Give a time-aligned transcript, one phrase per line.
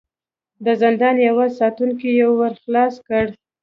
[0.65, 3.25] د زندان يوه ساتونکي يو ور خلاص کړ.